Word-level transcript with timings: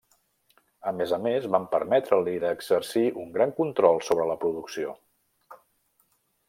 A 0.91 0.93
més 1.01 1.11
a 1.17 1.19
més, 1.25 1.45
van 1.55 1.67
permetre-li 1.75 2.33
d'exercir 2.45 3.05
un 3.25 3.31
gran 3.37 3.55
control 3.61 4.03
sobre 4.09 4.27
la 4.31 4.39
producció. 4.45 4.97